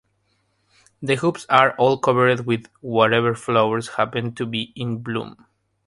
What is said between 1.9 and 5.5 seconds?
covered with whatever flowers happen to be in bloom.